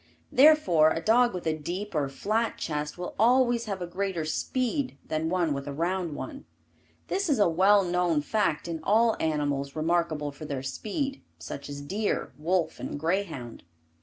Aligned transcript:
Therefore, 0.31 0.89
a 0.89 0.99
dog 0.99 1.31
with 1.31 1.45
a 1.45 1.55
deep 1.55 1.93
or 1.93 2.09
flat 2.09 2.57
chest 2.57 2.97
will 2.97 3.13
always 3.19 3.65
have 3.65 3.83
a 3.83 3.85
greater 3.85 4.25
speed 4.25 4.97
than 5.05 5.29
one 5.29 5.53
with 5.53 5.67
a 5.67 5.73
round 5.73 6.15
one. 6.15 6.45
This 7.05 7.29
is 7.29 7.37
a 7.37 7.47
well 7.47 7.83
known 7.83 8.21
fact 8.23 8.67
in 8.67 8.79
all 8.83 9.15
animals 9.19 9.75
remarkable 9.75 10.31
for 10.31 10.45
their 10.45 10.63
speed, 10.63 11.21
such 11.37 11.69
as 11.69 11.81
deer, 11.81 12.33
wolf 12.39 12.79
and 12.79 12.99
greyhound. 12.99 13.63